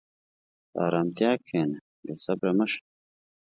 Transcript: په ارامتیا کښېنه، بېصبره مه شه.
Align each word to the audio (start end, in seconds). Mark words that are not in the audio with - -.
په 0.71 0.77
ارامتیا 0.87 1.31
کښېنه، 1.43 1.77
بېصبره 2.03 2.51
مه 2.57 2.65
شه. 2.71 2.81